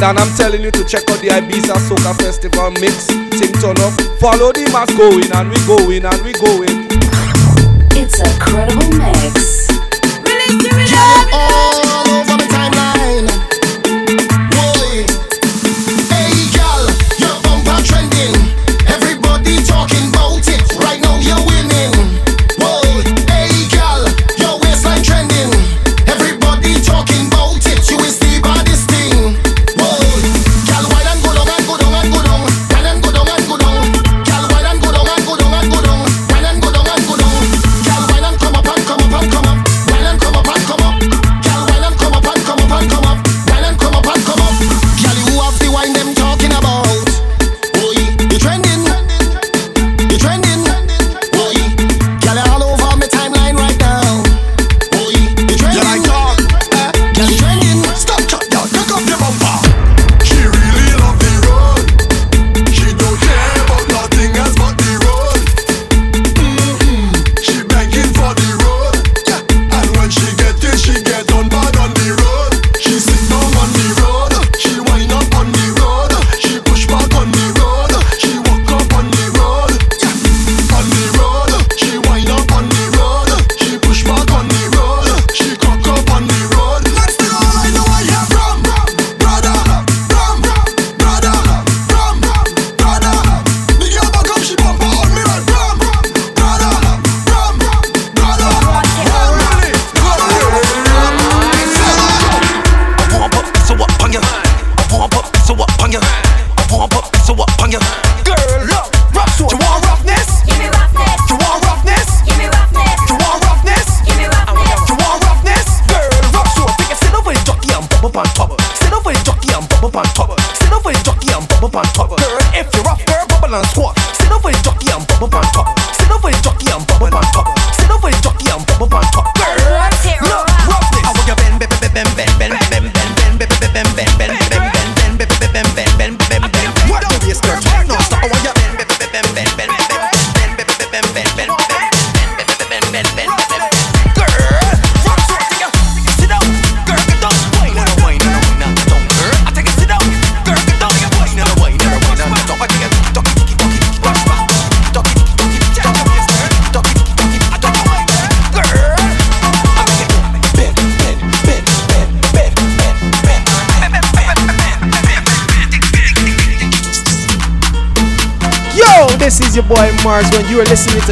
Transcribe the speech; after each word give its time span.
And 0.00 0.18
I'm 0.18 0.36
telling 0.36 0.62
you 0.62 0.70
to 0.70 0.84
check 0.84 1.08
out 1.10 1.18
the 1.20 1.28
Ibiza 1.28 1.76
Soca 1.76 2.16
Festival 2.16 2.70
mix. 2.80 3.06
Ting 3.38 3.52
turn 3.60 3.76
up, 3.84 3.92
follow 4.18 4.50
the 4.50 4.68
mass 4.72 4.88
going 4.96 5.30
and 5.30 5.50
we 5.50 5.56
going 5.66 6.04
and 6.04 6.22
we 6.24 6.32
going. 6.32 6.88
It's 7.92 8.18
a 8.20 8.38
credible 8.40 8.88
mix. 8.96 9.68
Release, 10.24 10.64
release, 10.72 11.71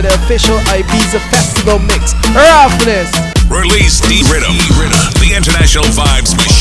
to 0.02 0.08
the 0.08 0.14
official 0.14 0.56
Ibiza 0.70 1.20
Festival 1.30 1.78
mix. 1.78 2.12
Hurrah 2.32 2.68
for 2.78 2.84
this! 2.84 3.10
Release 3.48 4.00
D 4.00 4.22
Rhythm, 4.30 4.56
the 5.20 5.34
international 5.36 5.84
vibes 5.84 6.36
machine. 6.36 6.59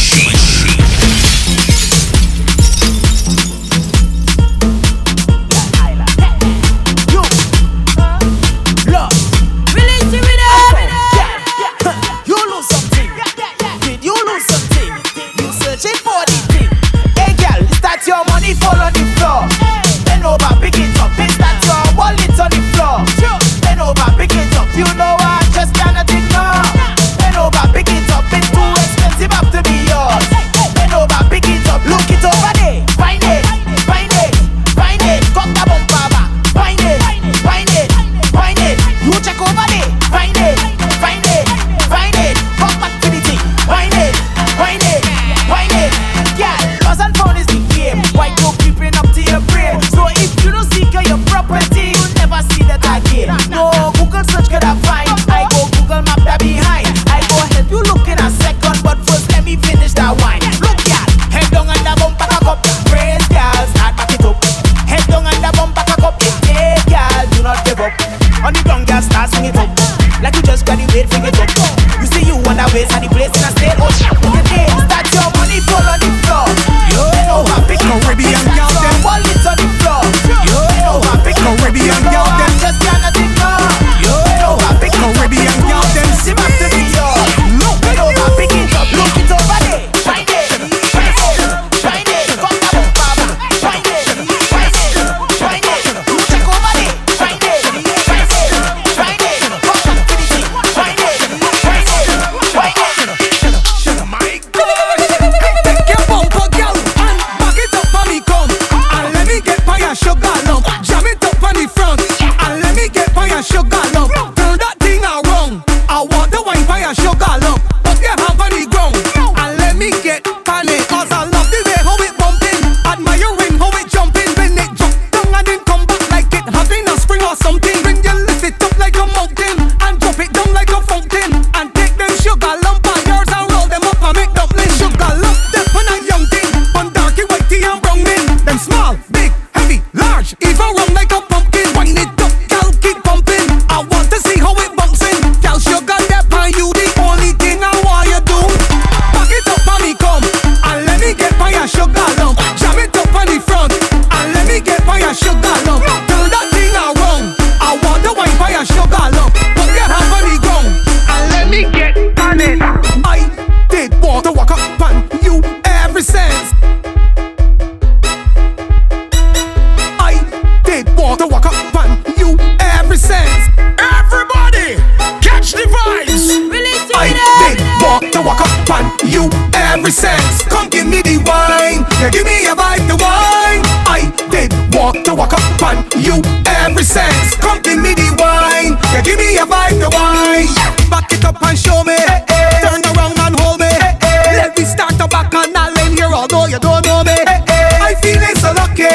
Yeah, 181.99 182.09
give 182.09 182.25
me 182.25 182.45
a 182.47 182.55
vibe, 182.55 182.87
the 182.87 182.95
wine. 182.95 183.63
I 183.85 184.11
did 184.31 184.51
walk 184.73 185.03
to 185.05 185.15
walk 185.15 185.33
up 185.33 185.61
on 185.61 185.85
you 185.99 186.21
every 186.45 186.83
sense. 186.83 187.35
Come 187.37 187.61
give 187.61 187.79
me 187.79 187.93
the 187.93 188.09
wine, 188.17 188.77
yeah, 188.93 189.01
give 189.01 189.17
me 189.19 189.37
a 189.37 189.45
vibe, 189.45 189.79
the 189.79 189.89
wine. 189.91 190.47
Back 190.89 191.11
it 191.11 191.25
up 191.25 191.41
and 191.43 191.57
show 191.57 191.83
me, 191.83 191.97
hey 192.27 192.39
turn 192.61 192.83
around 192.95 193.17
and 193.19 193.35
hold 193.39 193.59
me. 193.59 193.71
Hey, 194.03 194.37
Let 194.37 194.57
me 194.57 194.63
start 194.65 194.97
the 194.97 195.07
back 195.07 195.33
and 195.33 195.55
I'll 195.55 195.75
in 195.85 195.95
here, 195.97 196.11
although 196.13 196.45
you 196.45 196.59
don't 196.59 196.85
know 196.85 197.03
me. 197.03 197.17
I 197.17 197.95
feeling 198.03 198.35
so 198.37 198.51
lucky, 198.53 198.91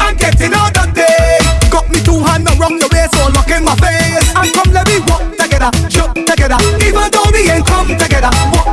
I'm 0.00 0.16
getting 0.16 0.54
all 0.54 0.72
the 0.72 0.84
day. 0.92 1.38
Got 1.70 1.88
me 1.90 2.00
two 2.00 2.18
hands 2.24 2.48
around 2.56 2.80
your 2.80 2.90
waist, 2.92 3.14
so 3.14 3.28
look 3.30 3.50
in 3.50 3.62
my 3.64 3.76
face. 3.76 4.28
And 4.34 4.50
come 4.52 4.72
let 4.72 4.86
me 4.88 4.98
walk 5.08 5.24
together, 5.36 5.70
jump 5.88 6.14
together. 6.14 6.58
Even 6.82 7.06
though 7.12 7.28
we 7.32 7.48
ain't 7.50 7.66
come 7.66 7.88
together, 7.94 8.32
walk 8.52 8.63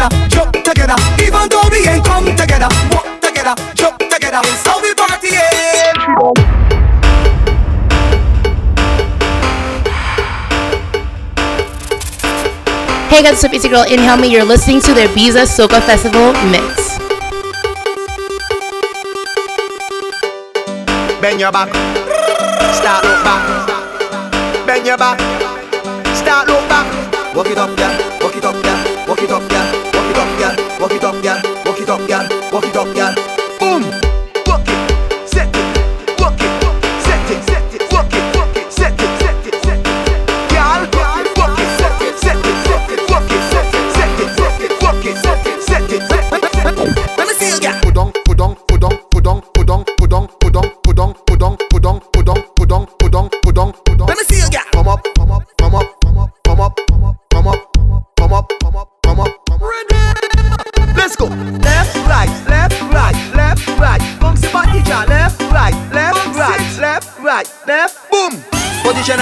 together, 0.00 0.28
jump 0.28 0.52
together. 0.64 0.96
Even 1.20 1.48
though 1.48 1.68
we 1.70 1.86
ain't 1.88 2.04
come 2.04 2.24
together, 2.36 2.68
walk 2.90 3.20
together, 3.20 3.54
jump 3.74 3.98
together. 3.98 4.40
It's 4.44 4.66
how 4.66 4.80
we 4.80 4.94
partying. 4.94 6.36
Hey 13.10 13.22
guys, 13.22 13.44
it's 13.44 13.64
your 13.64 13.72
girl 13.72 13.84
Inhale 13.84 14.16
Me. 14.16 14.28
You're 14.32 14.44
listening 14.44 14.80
to 14.82 14.94
their 14.94 15.08
Ibiza 15.08 15.44
Soca 15.44 15.82
Festival 15.82 16.32
mix. 16.48 16.98
Bend 21.20 21.40
your 21.40 21.52
back. 21.52 21.68
Start 22.74 23.04
look 23.04 23.24
back. 23.24 24.66
Bend 24.66 24.86
your 24.86 24.96
back. 24.96 25.18
Start 26.16 26.48
look 26.48 26.66
back. 26.68 26.86
Walk 27.34 27.46
it 27.48 27.58
up, 27.58 27.76
girl. 27.76 27.99
Yeah. 32.08 32.29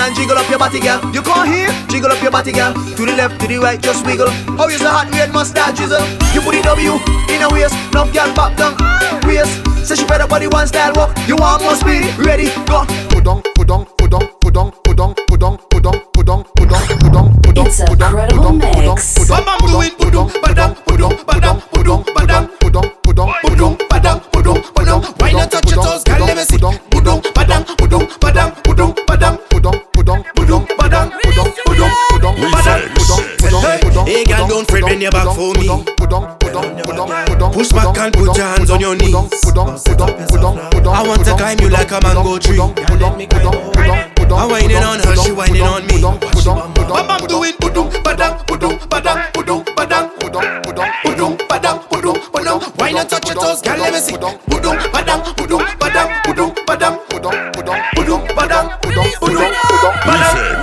And 0.09 0.17
jiggle 0.17 0.39
up 0.39 0.49
your 0.49 0.59
body, 0.59 0.81
girl. 0.81 0.99
You 1.13 1.21
can't 1.21 1.49
hear? 1.53 1.69
Jiggle 1.89 2.11
up 2.11 2.23
your 2.23 2.33
body, 2.33 2.53
girl. 2.53 2.73
To 2.73 3.03
the 3.05 3.13
left, 3.13 3.41
to 3.41 3.47
the 3.47 3.59
right, 3.59 3.81
just 3.81 4.07
wiggle. 4.07 4.31
How 4.57 4.69
is 4.69 4.81
the 4.81 4.89
hot 4.89 5.13
red 5.13 5.33
mustard 5.33 5.77
drizzle? 5.77 6.01
You 6.33 6.41
put 6.41 6.57
the 6.57 6.63
W 6.65 6.97
in 7.29 7.45
a 7.45 7.49
waist. 7.53 7.77
Now, 7.93 8.09
girl, 8.09 8.33
pop 8.33 8.57
down. 8.57 8.73
Waist. 9.29 9.53
Say 9.85 9.97
she 9.97 10.07
better 10.09 10.27
body 10.27 10.49
one 10.49 10.67
style 10.67 10.93
walk. 10.97 11.13
You 11.29 11.37
want 11.37 11.63
more 11.63 11.77
speed? 11.77 12.09
Ready? 12.17 12.49
Go. 12.65 12.89
Pudong, 13.13 13.45
pudong, 13.53 13.85
pudong, 14.01 14.25
pudong, 14.41 14.73
pudong, 14.85 15.13
pudong, 15.29 15.57
pudong, 15.77 16.01
pudong, 16.17 16.45
pudong, 16.57 16.89
pudong, 16.97 17.29
pudong, 17.45 17.67
It's 17.67 17.81
a 17.81 17.85
pudong, 17.85 18.11
credible 18.11 18.33
pudong, 18.33 18.37
mix. 18.37 18.38
on 34.99 35.03
your 35.03 35.13
back 35.13 35.35
for 35.37 35.55
me. 35.55 35.69
Push 37.53 37.73
back 37.73 37.99
and 37.99 38.15
put 38.15 38.37
your 38.37 38.47
hands 38.47 38.71
on 38.71 38.81
your 38.81 38.97
knees. 38.97 39.15
I 39.15 41.05
want 41.07 41.25
to 41.25 41.35
climb 41.37 41.61
you 41.61 41.69
like 41.71 41.91
a 41.93 42.01
mango 42.01 42.39
tree. 42.39 42.59
I'm 42.59 44.51
whining 44.51 44.77
on 44.77 45.01
her, 45.01 45.17
she 45.17 45.33
whining 45.33 45.63
on 45.63 45.87
me. 45.87 46.03
Bam 46.03 47.07
bam 47.07 47.27
do 47.27 47.45
it, 47.45 47.57
budum 47.59 47.91
badang, 48.03 48.39
budum 48.47 48.79
badang, 48.89 49.31
budum 49.33 49.65
pudum, 49.75 50.07
pudum, 51.05 51.37
badam, 51.49 51.79
pudum, 51.89 52.15
badang. 52.33 52.59
Why 52.77 52.93
not 52.93 53.09
touch 53.09 53.29
your 53.29 53.37
toes, 53.37 53.63
girl? 53.63 53.79
Let 53.79 53.93
me 53.93 54.01
see. 54.01 54.17
Budum 54.17 54.77
badang, 54.93 55.23
budum 55.37 55.61
badang, 55.79 56.11
budum 56.25 56.55
badang, 56.67 56.99
pudum, 57.09 57.35
badang, 57.47 57.79
budum 57.95 58.21
pudum, 58.35 59.07
pudum. 59.21 59.53
Badam. 60.05 60.58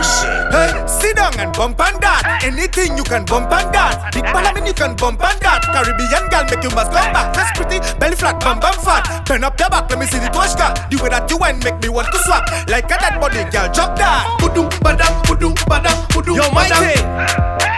Hey, 0.55 0.71
sit 0.87 1.19
down 1.19 1.35
and 1.35 1.51
bump 1.51 1.83
on 1.83 1.99
that. 1.99 2.39
Anything 2.39 2.95
you 2.95 3.03
can 3.03 3.25
bump 3.27 3.51
on 3.51 3.67
that. 3.75 4.07
Big 4.15 4.23
parliament 4.23 4.63
you 4.63 4.71
can 4.73 4.95
bump 4.95 5.19
on 5.19 5.35
that. 5.43 5.59
Caribbean 5.67 6.31
girl 6.31 6.47
make 6.47 6.63
you 6.63 6.71
must 6.71 6.95
come 6.95 7.11
back. 7.11 7.35
That's 7.35 7.51
pretty, 7.59 7.83
belly 7.99 8.15
flat, 8.15 8.39
bum 8.39 8.63
bum 8.63 8.71
fat. 8.79 9.03
Turn 9.27 9.43
up 9.43 9.59
your 9.59 9.67
back, 9.67 9.91
let 9.91 9.99
me 9.99 10.07
see 10.07 10.19
the 10.23 10.31
toshka. 10.31 10.71
The 10.87 10.95
way 11.03 11.11
that 11.11 11.27
you 11.27 11.35
went 11.35 11.59
make 11.67 11.75
me 11.83 11.89
want 11.91 12.07
to 12.07 12.19
swap. 12.23 12.47
Like 12.71 12.87
a 12.87 12.95
dead 12.95 13.19
body 13.19 13.43
girl, 13.51 13.67
drop 13.75 13.99
that. 13.99 14.23
Pudung, 14.39 14.71
padang, 14.79 15.11
pudung, 15.27 15.55
padang, 15.67 15.99
pudung, 16.15 16.39
Yo, 16.39 16.47
padang. 16.47 16.79
mighty. 16.79 17.03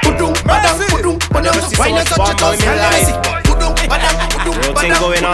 Pudung, 0.06 0.36
padang, 0.46 0.78
Mercy. 0.78 0.94
pudung, 0.94 1.18
padang. 1.34 1.58
Never 1.58 1.66
see 1.66 1.76
so 1.76 1.82
Why 1.82 1.90
not 1.90 1.98
much 1.98 2.14
touch 2.14 2.30
your 2.30 2.30
bomb 2.30 2.38
toes, 2.38 2.62
your 2.62 2.78
Let 2.78 2.94
me 2.94 2.94
life. 2.94 3.10
see. 3.10 3.18
Pudung, 3.50 3.74
padang, 3.90 4.16
pudung, 4.30 4.54
Real 4.62 4.74
thing 4.78 4.94
padang, 4.94 5.02
going 5.02 5.26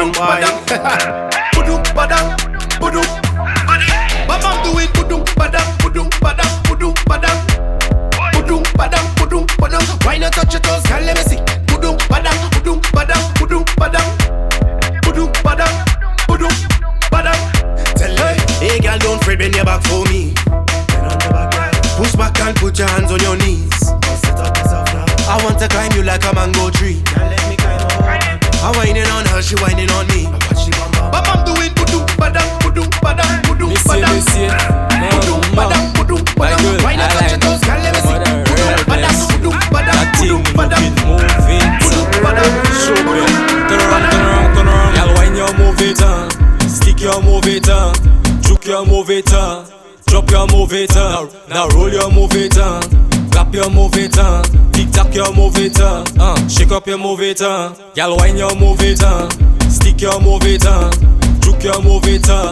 up, 56.84 56.88
you 56.88 56.98
move 56.98 57.22
it, 57.22 57.40
huh? 57.40 57.74
Y'all 57.96 58.18
wine, 58.18 58.36
your 58.36 58.54
move 58.56 58.82
it, 58.82 59.00
huh? 59.00 59.30
Stick, 59.70 60.02
your 60.02 60.20
move 60.20 60.44
it, 60.44 60.64
huh? 60.64 60.92
Juke, 61.40 61.64
your 61.64 61.82
move 61.82 62.06
it, 62.08 62.26
huh? 62.26 62.52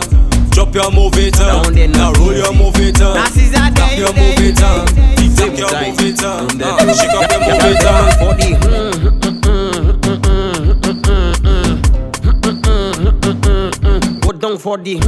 Drop 0.52 0.74
your 0.74 0.90
move 0.92 1.18
it 1.18 1.40
on. 1.40 1.66
up, 1.78 1.90
now 1.90 2.14
roll 2.14 2.34
your 2.34 2.54
move 2.54 2.76
it 2.78 3.02
up, 3.02 3.16
tap 3.16 3.98
your 3.98 4.14
move 4.14 4.40
it 4.40 4.64
on. 4.64 4.88
tick 5.16 5.36
tock 5.36 5.58
your 5.58 5.72
move 5.82 6.00
it 6.00 6.24
on. 6.24 6.50
shake 6.94 7.12
up 7.12 7.30
your 7.32 7.42
move 7.42 7.66
it 7.66 7.86
up. 7.86 8.22
Go 14.22 14.32
down 14.34 14.58
for 14.58 14.78
the. 14.78 15.00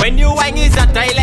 When 0.00 0.18
you 0.18 0.34
wine 0.34 0.58
is 0.58 0.74
a 0.76 0.86
time 0.92 1.13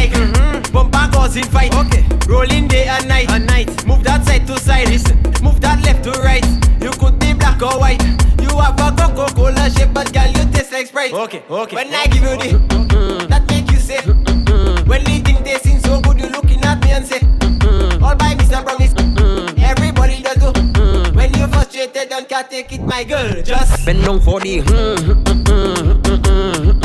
in 1.34 1.44
fight. 1.46 1.74
Okay. 1.74 2.04
Rolling 2.28 2.68
day 2.68 2.88
and 2.88 3.08
night. 3.08 3.32
And 3.32 3.48
night. 3.48 3.86
Move 3.88 4.04
that 4.04 4.26
side 4.26 4.46
to 4.48 4.60
side. 4.60 4.90
Listen. 4.90 5.18
Move 5.42 5.62
that 5.62 5.82
left 5.86 6.04
to 6.04 6.12
right. 6.22 6.44
You 6.84 6.92
could 6.92 7.18
be 7.20 7.34
black 7.34 7.62
or 7.62 7.80
white. 7.80 8.02
You 8.42 8.50
have 8.60 8.78
a 8.80 8.92
Coca-Cola 8.92 9.70
shape 9.70 9.94
But 9.94 10.12
girl 10.14 10.28
you 10.28 10.52
taste 10.52 10.74
like 10.74 10.88
Sprite. 10.88 11.14
Okay 11.14 11.44
Okay. 11.50 11.76
When 11.76 11.94
I 11.94 12.08
give 12.08 12.24
you 12.24 12.36
the 12.36 13.28
That 13.30 13.48
make 13.50 13.72
you 13.72 13.78
say 13.78 14.02
When 14.84 15.04
the 15.06 15.20
thing 15.24 15.42
tasting 15.44 15.80
so 15.80 16.02
good 16.02 16.20
You 16.20 16.28
looking 16.30 16.62
at 16.66 16.84
me 16.84 16.92
and 16.92 17.06
say 17.06 17.20
All 18.02 18.16
by 18.16 18.36
Mr. 18.36 18.62
Promise 18.66 18.94
Everybody 19.64 20.22
does 20.22 20.36
do. 20.36 20.52
When 21.16 21.34
you 21.36 21.48
frustrated 21.48 22.10
Don't 22.10 22.28
can't 22.28 22.50
take 22.50 22.74
it 22.74 22.82
my 22.82 23.04
girl 23.06 23.42
Just 23.42 23.86
Bend 23.86 24.04
down 24.04 24.20
for 24.22 24.40
the 24.42 24.60
hmm, 24.60 25.12
hmm, 25.12 26.02
hmm, 26.28 26.81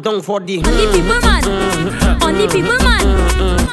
down 0.00 0.22
for 0.22 0.40
the 0.40 0.62
Only 0.64 0.86
people 0.92 1.20
man. 1.20 1.44
Only 2.22 2.48
people 2.48 2.78
man. 2.80 3.04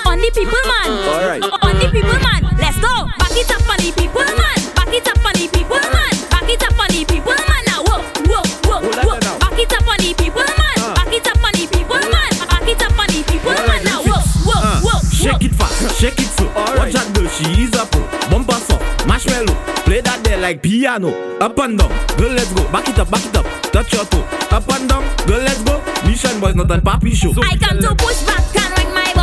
Only 0.06 0.30
people 0.32 0.64
man. 0.68 0.90
Alright. 1.08 1.44
Only 1.64 1.88
people 1.92 2.20
man. 2.20 2.42
Let's 2.60 2.78
go. 2.80 3.08
Back 3.18 3.32
it 3.32 3.52
up 3.52 3.64
on 3.70 3.78
the 3.80 3.92
people 3.96 4.28
man. 4.36 4.60
Back 4.76 4.92
it 4.92 5.08
up 5.08 5.24
on 5.24 5.34
the 5.34 5.48
people 5.48 5.80
man. 5.80 6.14
Back 6.30 6.50
it 6.50 6.64
up 6.64 6.80
on 6.80 6.88
the 6.92 7.06
people 7.08 7.32
man. 7.32 7.62
Now 7.68 7.84
whoa, 7.88 8.04
whoa, 8.28 8.44
whoa, 8.68 8.80
whoa. 8.84 9.40
Back 9.40 9.60
it 9.60 9.72
up 9.72 9.88
on 9.88 9.98
the 9.98 10.14
people 10.18 10.44
man. 10.44 10.78
Back 10.96 11.14
it 11.16 11.28
up 11.28 11.44
on 11.44 11.54
the 11.56 11.66
people 11.72 12.02
man. 12.12 12.32
Back 12.48 12.68
it 12.68 12.82
up 12.84 13.00
on 13.00 13.08
the 13.08 13.22
people 13.24 13.56
man. 13.56 13.82
Now 13.88 14.02
whoa, 14.04 14.20
whoa, 14.44 14.60
whoa, 14.84 15.00
whoa. 15.00 15.00
Shake 15.08 15.44
it 15.48 15.56
fast, 15.56 15.96
shake 15.96 16.20
it 16.20 16.30
slow. 16.36 16.52
Watch 16.76 16.94
that 16.94 17.08
girl, 17.16 17.28
she 17.32 17.48
is 17.64 17.74
a 17.76 17.86
pro. 17.88 18.04
Bumper 18.28 18.60
soft, 18.68 18.84
marshmallow. 19.08 19.56
Play 19.88 20.02
that 20.02 20.24
there 20.24 20.38
like 20.38 20.62
piano. 20.62 21.14
Up 21.40 21.58
and 21.60 21.78
down, 21.78 21.92
girl 22.18 22.34
let's 22.36 22.52
go. 22.52 22.64
Back 22.72 22.90
it 22.90 23.00
up, 23.00 23.10
back 23.12 23.24
it 23.24 23.38
up. 23.38 23.46
Touch 23.72 23.94
your 23.94 24.04
toe. 24.06 24.28
Up 24.52 24.68
and 24.76 24.90
down, 24.90 25.04
girl 25.26 25.40
let's 25.40 25.62
go 25.64 25.87
politician 26.18 26.42
was 26.42 26.56
not 26.56 26.72
an 26.72 26.82
papi 26.82 27.14
show. 27.14 27.32
I 27.42 27.58
come 27.58 27.80
to 27.80 27.96
push 27.96 28.24
back 28.24 28.56
and 28.56 28.72
wreck 28.78 28.94
my 28.94 29.17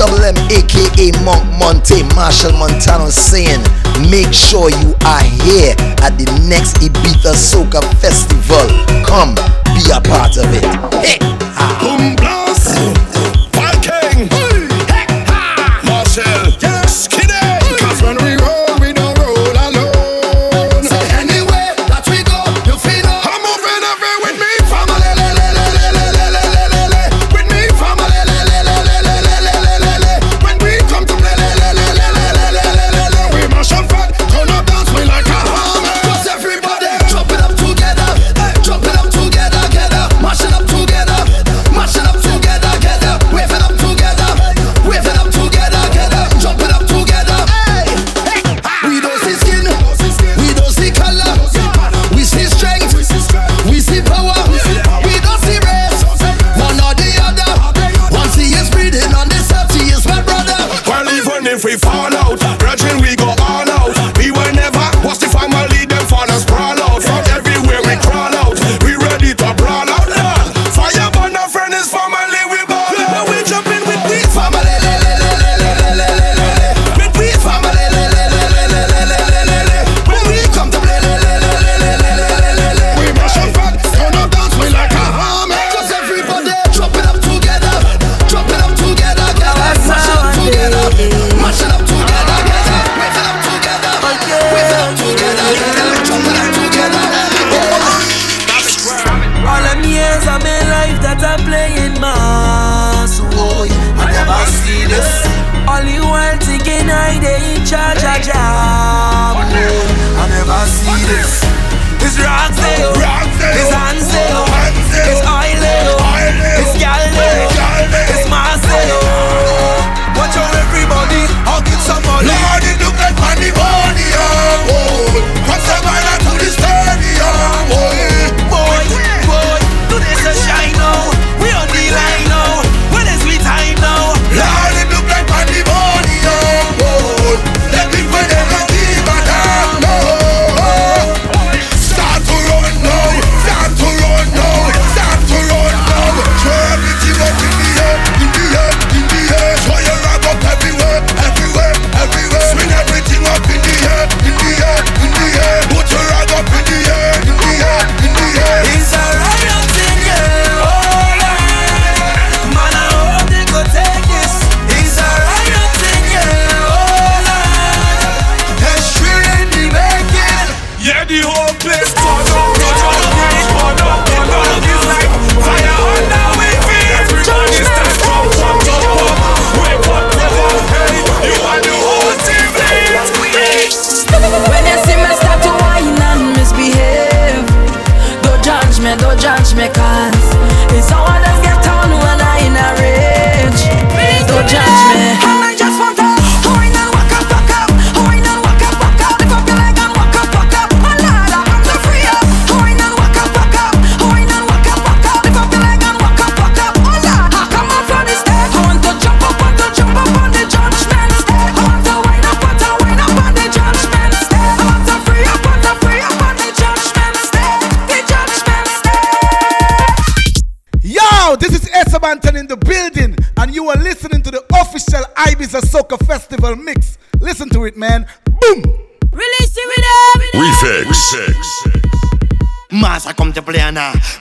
Double 0.00 0.24
M, 0.24 0.34
aka 0.48 1.12
Monk 1.22 1.44
Monte, 1.60 2.00
Machel 2.16 2.56
Montano 2.58 3.10
saying, 3.10 3.60
make 4.08 4.32
sure 4.32 4.70
you 4.70 4.94
are 5.04 5.22
here 5.44 5.74
at 6.00 6.16
the 6.16 6.24
next 6.48 6.78
Ibiza 6.78 7.36
Soca 7.36 7.82
Festival. 8.00 8.64
Come 9.04 9.34
be 9.74 9.90
a 9.92 10.00
part 10.00 10.38
of 10.38 10.46
it. 10.54 10.64
Hey! 11.04 11.18
Ah. 11.20 12.19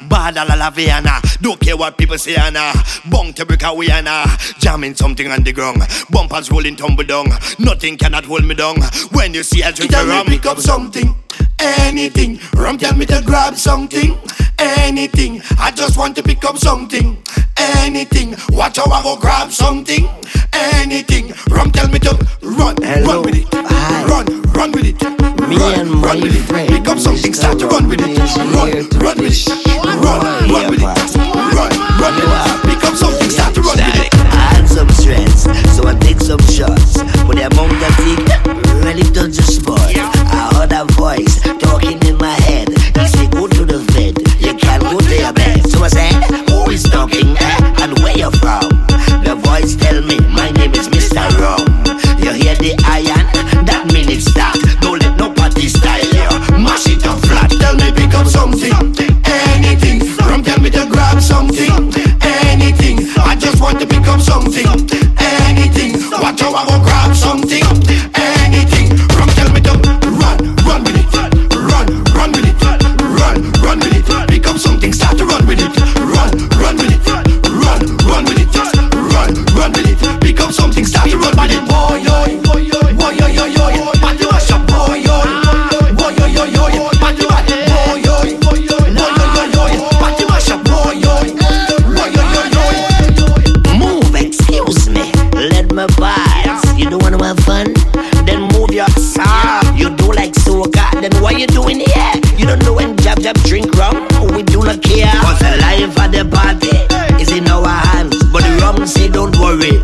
Bad 0.10 0.36
la 0.36 0.56
la 0.56 0.70
Vienna. 0.72 1.22
Don't 1.42 1.60
care 1.60 1.78
what 1.78 1.98
people 1.98 2.18
say, 2.18 2.36
Anna. 2.36 2.74
Bong 3.06 3.32
to 3.34 3.46
break 3.46 3.64
away, 3.64 3.90
Anna. 3.90 4.26
Jamming 4.60 4.96
something 4.96 5.32
on 5.32 5.44
the 5.44 5.54
ground. 5.54 5.82
Bumpers 6.10 6.52
rolling 6.52 6.76
tumble 6.76 7.04
down. 7.04 7.28
Nothing 7.60 7.98
cannot 7.98 8.26
hold 8.26 8.44
me 8.46 8.56
down. 8.56 8.78
When 9.12 9.34
you 9.34 9.44
see 9.44 9.62
a 9.62 9.72
drink 9.72 9.94
a 9.94 10.06
rum, 10.06 10.26
pick 10.26 10.46
up 10.46 10.60
something. 10.60 11.16
Anything. 11.60 12.40
Rum 12.54 12.78
tell 12.78 12.96
me 12.96 13.06
to 13.06 13.22
grab 13.26 13.56
something. 13.56 14.18
Anything. 14.58 15.42
I 15.60 15.72
just 15.72 15.98
want 15.98 16.16
to 16.16 16.24
pick 16.24 16.44
up 16.44 16.58
something. 16.58 17.22
Anything. 17.58 18.36
Watch 18.50 18.78
how 18.78 18.90
I 18.92 19.04
go 19.04 19.18
grab 19.18 19.52
something. 19.52 20.10
Anything. 20.54 21.34
Me 25.50 25.58
run, 25.58 25.80
and 25.80 25.90
my 25.90 26.02
run 26.02 26.22
with 26.22 26.36
it. 26.36 26.70
Make 26.70 26.88
up 26.88 27.00
something, 27.00 27.34
start 27.34 27.58
to 27.58 27.68
run 27.68 27.88
with 27.88 28.02
it. 28.02 28.20
Run, 28.38 28.88
run 29.00 29.18
with 29.18 29.48
it. 29.48 29.84
Run, 29.84 30.00
run 30.48 30.70
with 30.70 30.84
it. 30.84 30.99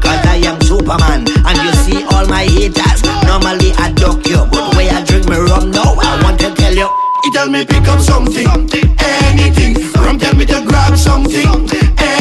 cause 0.02 0.26
I 0.26 0.42
am 0.46 0.60
Superman. 0.62 1.28
And 1.46 1.58
you 1.62 1.72
see 1.86 2.04
all 2.16 2.26
my 2.26 2.44
haters, 2.46 3.04
normally 3.26 3.72
I 3.78 3.92
duck 3.94 4.26
you, 4.26 4.46
but 4.52 4.76
way 4.76 4.90
I 4.90 5.04
drink 5.04 5.30
me 5.30 5.38
rum 5.38 5.72
now, 5.72 5.96
I 6.00 6.22
want 6.24 6.40
to 6.42 6.54
tell 6.56 6.74
you. 6.74 6.90
He 7.24 7.32
tell 7.32 7.50
me 7.50 7.66
pick 7.66 7.88
up 7.88 8.00
something, 8.00 8.48
anything. 9.28 9.74
Rum 10.02 10.20
tell 10.20 10.36
me 10.36 10.46
to 10.46 10.62
grab 10.66 10.98
something, 10.98 11.50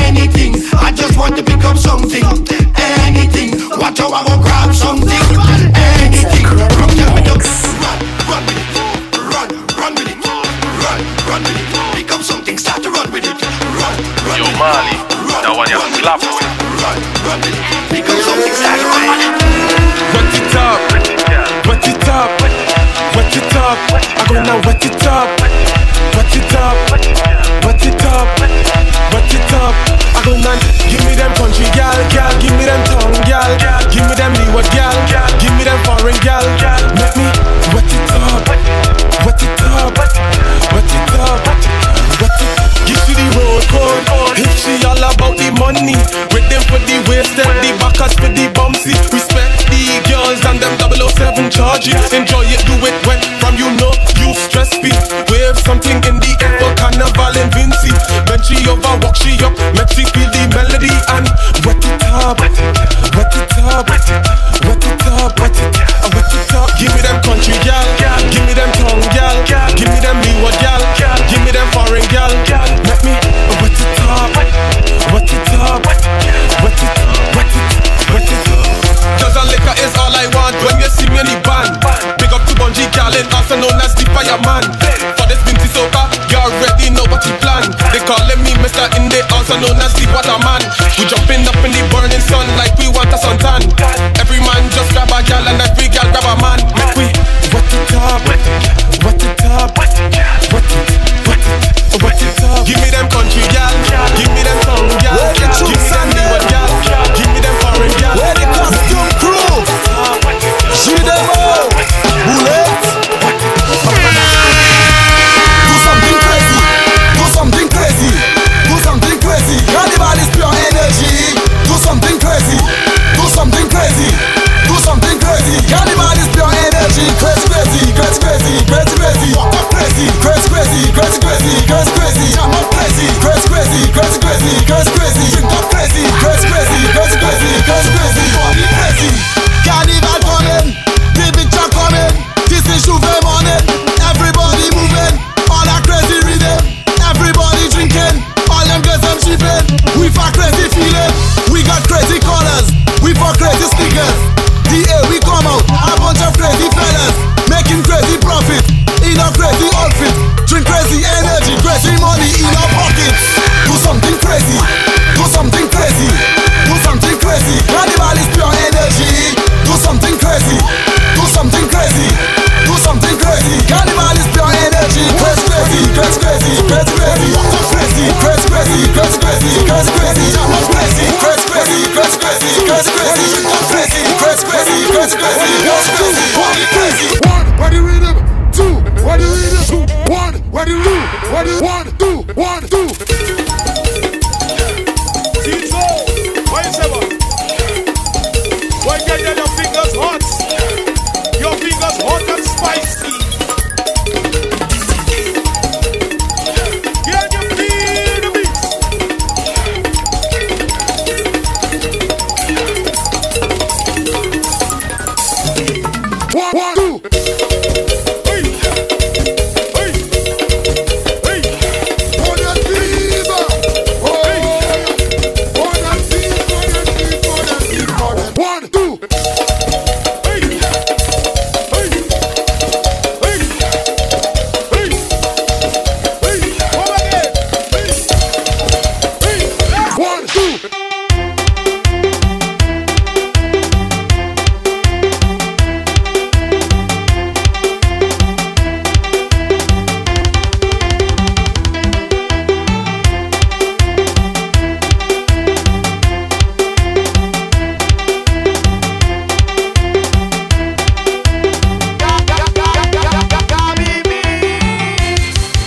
anything. 0.00 0.54
I 0.72 0.92
just 0.94 1.16
want 1.18 1.36
to 1.36 1.42
pick 1.42 1.64
up 1.64 1.76
something, 1.76 2.24
anything. 2.76 3.52
Watch 3.78 3.98
how 3.98 4.12
I 4.12 4.33
when 24.34 24.50
I 24.50 24.58
wet 24.66 24.82
it 24.82 25.06
up, 25.06 25.30
wet 26.18 26.34
it 26.34 26.54
up, 26.58 26.74
wet 26.90 27.06
it 27.06 27.22
up, 27.22 27.38
wet 27.62 27.86
it 27.86 29.52
up. 29.54 29.74
I 30.10 30.18
go 30.26 30.34
man, 30.42 30.58
give 30.90 31.06
me 31.06 31.14
them 31.14 31.30
country 31.38 31.70
gal, 31.70 31.94
gal, 32.10 32.34
give 32.42 32.50
me 32.58 32.66
them 32.66 32.82
tongue 32.90 33.14
gal, 33.30 33.46
give 33.94 34.02
me 34.02 34.14
them 34.18 34.34
new 34.34 34.50
leeward 34.50 34.66
gal, 34.74 34.90
give 35.38 35.54
me 35.54 35.62
them 35.62 35.78
foreign 35.86 36.18
gal, 36.26 36.42
make 36.98 37.14
me 37.14 37.30
wet 37.70 37.86
it 37.86 38.10
up, 38.10 38.42
wet 39.22 39.38
it 39.38 39.54
up, 39.70 39.94
wet 40.02 40.82
it 40.82 41.14
up, 41.14 41.38
wet 42.18 42.34
it. 42.42 42.50
Give 42.90 43.00
to 43.06 43.12
the 43.14 43.26
road 43.38 43.62
code, 43.70 44.02
if 44.34 44.50
she 44.58 44.82
all 44.82 44.98
about 44.98 45.38
the 45.38 45.54
money, 45.62 45.94
with 46.34 46.46
them 46.50 46.62
for 46.66 46.82
the 46.82 46.98
waist 47.06 47.38
and 47.38 47.54
the 47.62 47.70
backers 47.78 48.18
for 48.18 48.30
the 48.34 48.50
bumpsy. 48.50 48.98
Respect 49.14 49.70
the 49.70 50.02
girls 50.10 50.42
and 50.42 50.58
them 50.58 50.74
007 50.82 51.54
charges, 51.54 52.12
enjoy 52.12 52.42
it, 52.50 52.60
do 52.66 52.74
it 52.82 52.98
when 53.06 53.23
something 55.64 55.96
in 56.04 56.20
the 56.20 56.32
air. 56.44 56.58
But 56.60 56.76
carnival 56.78 57.34
in 57.40 57.48
Vincy. 57.50 57.90
Then 58.28 58.40
she 58.44 58.56
overwalk, 58.68 59.16
she 59.16 59.42
up. 59.42 59.63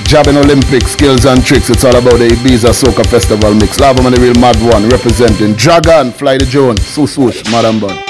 Jabbing 0.08 0.38
Olympic 0.38 0.88
skills 0.88 1.26
and 1.26 1.46
tricks. 1.46 1.70
It's 1.70 1.84
all 1.84 1.96
about 1.96 2.18
the 2.20 2.30
Ibiza 2.30 2.72
Soca 2.72 3.06
Festival 3.06 3.54
mix. 3.54 3.78
Lava 3.78 4.02
man, 4.02 4.14
the 4.14 4.22
real 4.22 4.34
mad 4.40 4.56
one, 4.64 4.88
representing 4.88 5.54
Dragon, 5.54 6.14
Fly 6.14 6.38
the 6.38 6.46
Jones, 6.46 6.88
Swoosh 6.88 7.16
Swoosh, 7.16 7.44
Madam 7.52 7.82
Bun. 7.82 8.07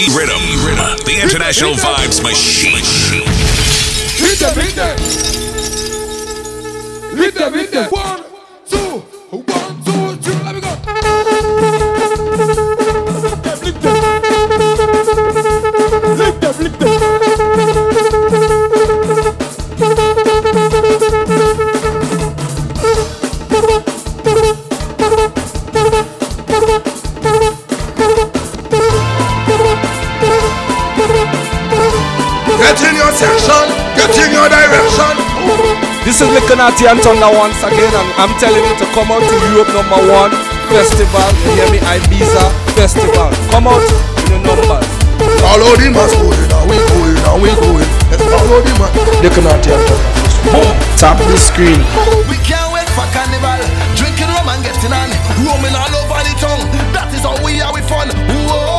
D 0.00 0.06
Rhythm, 0.16 0.40
the 1.04 1.20
international 1.22 1.74
vibes 1.74 2.22
machine. 2.22 2.82
Hit 4.16 4.38
them, 4.38 4.54
hit 4.54 4.74
them. 4.74 4.98
Hit 7.18 7.34
them, 7.34 7.52
hit 7.52 7.70
them. 7.70 7.90
One. 7.90 8.29
Illuminati 36.60 36.92
and 36.92 37.00
Thunder 37.00 37.32
once 37.40 37.56
again, 37.64 37.88
and 37.88 38.08
I'm 38.20 38.36
telling 38.36 38.60
you 38.60 38.76
to 38.84 38.86
come 38.92 39.08
out 39.08 39.24
to 39.24 39.36
Europe 39.48 39.72
number 39.72 39.96
one 40.12 40.28
festival. 40.68 41.24
You 41.40 41.56
hear 41.56 41.68
me? 41.72 41.80
Ibiza 41.80 42.52
festival. 42.76 43.32
Come 43.48 43.64
out 43.64 43.80
in 43.80 44.44
your 44.44 44.44
numbers. 44.44 44.84
Follow 45.40 45.72
the 45.80 45.88
mass 45.88 46.12
going, 46.20 46.36
and 46.36 46.68
we 46.68 46.76
going, 46.92 47.16
and 47.16 47.40
we 47.40 47.48
going. 47.64 47.88
Let's 48.12 48.28
follow 48.28 48.60
the 48.60 48.72
mass. 48.76 48.92
Illuminati 49.24 49.72
and 49.72 49.84
Thunder. 49.88 50.76
Tap 51.00 51.16
the 51.32 51.40
screen. 51.40 51.80
We 52.28 52.36
can't 52.44 52.68
wait 52.76 52.92
for 52.92 53.08
carnival. 53.16 53.56
Drinking 53.96 54.28
rum 54.28 54.52
and 54.52 54.60
getting 54.60 54.92
on. 54.92 55.08
Roaming 55.40 55.72
all 55.72 55.96
over 55.96 56.20
the. 56.20 56.36
That 56.92 57.08
is 57.16 57.24
how 57.24 57.40
we 57.40 57.64
are. 57.64 57.72
Fun. 57.88 58.12
Whoa. 58.28 58.69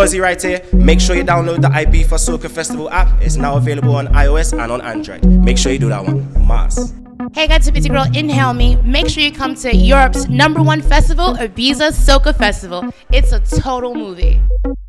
Fuzzy 0.00 0.18
right 0.18 0.40
here. 0.40 0.62
Make 0.72 0.98
sure 0.98 1.14
you 1.14 1.24
download 1.24 1.60
the 1.60 1.68
Ibiza 1.68 2.16
Soca 2.16 2.50
Festival 2.50 2.88
app. 2.88 3.20
It's 3.20 3.36
now 3.36 3.58
available 3.58 3.94
on 3.94 4.06
iOS 4.06 4.58
and 4.58 4.72
on 4.72 4.80
Android. 4.80 5.22
Make 5.26 5.58
sure 5.58 5.72
you 5.72 5.78
do 5.78 5.90
that 5.90 6.02
one. 6.02 6.26
Mars. 6.42 6.94
Hey 7.34 7.46
guys, 7.46 7.68
it's 7.68 7.86
Girl, 7.86 8.06
inhale 8.14 8.54
me. 8.54 8.76
Make 8.76 9.10
sure 9.10 9.22
you 9.22 9.30
come 9.30 9.54
to 9.56 9.76
Europe's 9.76 10.26
number 10.26 10.62
one 10.62 10.80
festival, 10.80 11.34
Ibiza 11.34 11.92
Soca 11.92 12.34
Festival. 12.34 12.82
It's 13.12 13.32
a 13.32 13.40
total 13.60 13.94
movie. 13.94 14.40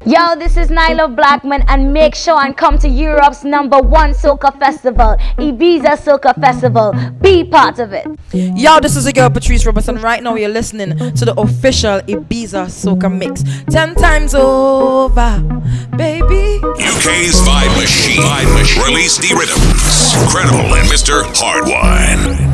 Yo, 0.03 0.35
this 0.35 0.57
is 0.57 0.69
Nailah 0.69 1.15
Blackman, 1.15 1.63
and 1.67 1.93
make 1.93 2.15
sure 2.15 2.39
and 2.43 2.57
come 2.57 2.79
to 2.79 2.89
Europe's 2.89 3.43
number 3.43 3.77
one 3.77 4.13
soca 4.13 4.57
festival, 4.57 5.15
Ibiza 5.37 5.95
Soca 5.95 6.33
Festival. 6.41 6.91
Be 7.21 7.43
part 7.43 7.77
of 7.77 7.93
it. 7.93 8.07
Yo, 8.33 8.79
this 8.79 8.95
is 8.95 9.05
your 9.05 9.13
girl 9.13 9.29
Patrice 9.29 9.63
Robertson. 9.63 9.97
Right 10.01 10.23
now, 10.23 10.33
you're 10.33 10.49
listening 10.49 10.97
to 10.97 11.23
the 11.23 11.35
official 11.39 11.99
Ibiza 12.01 12.65
Soca 12.73 13.15
Mix. 13.15 13.43
Ten 13.69 13.93
times 13.93 14.33
over, 14.33 15.37
baby. 15.95 16.57
UK's 16.63 17.37
Vibe 17.45 17.77
Machine. 17.79 18.23
Vibe 18.23 18.59
Machine. 18.59 18.83
Release 18.83 19.17
the 19.17 19.35
rhythms. 19.35 20.33
Credible 20.33 20.73
and 20.73 20.89
Mr. 20.89 21.21
Hardwine. 21.37 22.50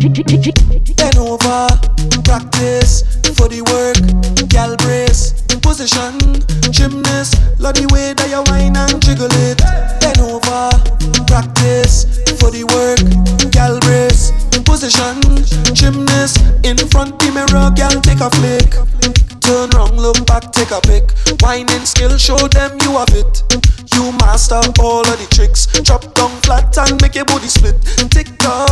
Bend 0.00 1.18
over, 1.18 1.68
practice 2.24 3.02
for 3.36 3.52
the 3.52 3.60
work, 3.68 4.00
gal 4.48 4.74
brace, 4.78 5.44
in 5.52 5.60
position, 5.60 6.16
gymnast, 6.72 7.36
love 7.60 7.74
the 7.74 7.86
way 7.92 8.14
that 8.14 8.30
you 8.32 8.40
whine 8.48 8.76
and 8.80 8.96
jiggle 9.04 9.28
it. 9.28 9.60
Bend 10.00 10.20
over, 10.24 10.72
practice 11.28 12.08
for 12.40 12.50
the 12.50 12.64
work, 12.64 13.04
gal 13.52 13.78
brace, 13.80 14.32
position, 14.64 15.20
gymnast, 15.74 16.40
in 16.64 16.78
front 16.88 17.18
the 17.18 17.30
mirror, 17.36 17.70
gal 17.76 18.00
take 18.00 18.20
a 18.20 18.30
flick. 18.30 19.09
Look 20.10 20.26
back, 20.26 20.50
take 20.50 20.72
a 20.72 20.80
pic. 20.80 21.14
Whining 21.38 21.86
skill, 21.86 22.18
show 22.18 22.34
them 22.50 22.74
you 22.82 22.98
have 22.98 23.14
it. 23.14 23.46
You 23.94 24.10
master 24.18 24.58
all 24.82 25.06
of 25.06 25.16
the 25.22 25.28
tricks. 25.30 25.70
Drop 25.86 26.02
down 26.18 26.34
flat 26.42 26.76
and 26.78 27.00
make 27.00 27.14
your 27.14 27.26
body 27.26 27.46
split. 27.46 27.78
Tick 28.10 28.26
tock, 28.42 28.66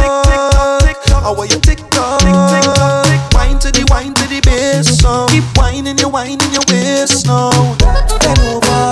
tick 0.82 0.98
tock, 1.06 1.22
how 1.22 1.38
are 1.38 1.46
you 1.46 1.60
tick 1.62 1.78
tock? 1.94 2.26
Tick 2.26 2.34
tock, 2.34 3.06
tick. 3.06 3.22
Wine 3.38 3.58
to 3.62 3.70
the 3.70 3.86
wine 3.86 4.14
to 4.18 4.26
the 4.26 4.42
bass 4.42 5.00
now. 5.00 5.28
Keep 5.28 5.46
whining, 5.54 5.98
you 5.98 6.08
whining 6.08 6.50
your 6.50 6.66
waist 6.74 7.30
now. 7.30 7.54
Bend 8.18 8.42
over, 8.50 8.90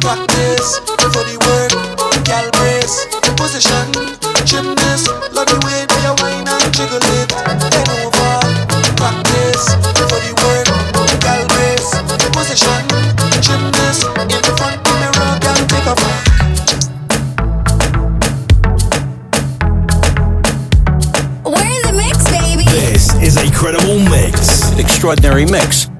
practice 0.00 0.80
for 1.12 1.28
the 1.28 1.36
work. 1.44 1.76
Gal 2.24 2.48
brace, 2.56 3.04
position, 3.36 3.92
gymnast. 4.48 5.12
Love 5.36 5.44
the 5.44 5.60
way 5.68 5.84
that 5.84 6.00
you 6.00 6.16
whine 6.24 6.48
and 6.48 6.72
jiggle 6.72 7.04
it. 7.20 7.21
Extraordinary 25.12 25.44
mix. 25.44 25.91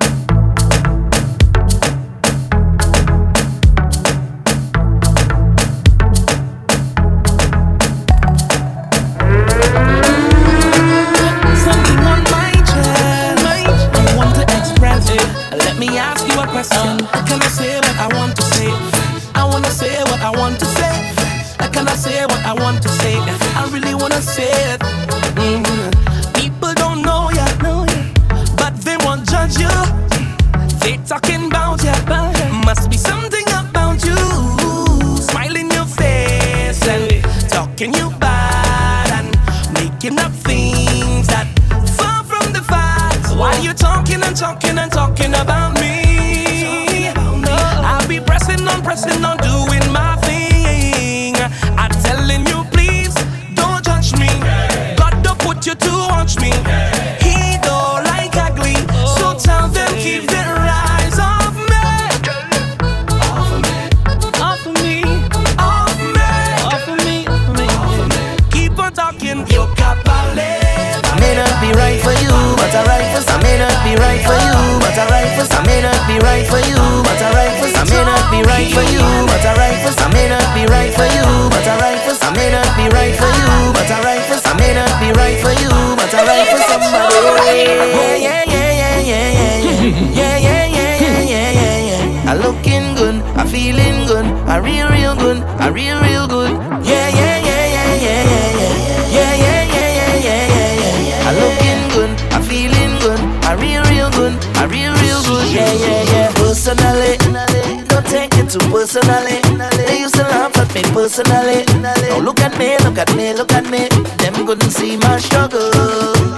Personally. 111.13 111.65
Now 111.83 112.19
look 112.21 112.41
at 112.41 112.57
me, 112.59 112.79
look 112.79 112.97
at 112.97 113.15
me, 113.15 113.35
look 113.35 113.53
at 113.53 113.69
me. 113.69 113.89
Them 114.23 114.47
couldn't 114.47 114.71
see 114.71 114.97
my 114.97 115.19
struggle. 115.19 115.71